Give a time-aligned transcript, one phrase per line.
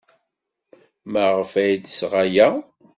[1.11, 2.47] Maɣef ay d-tesɣa aya?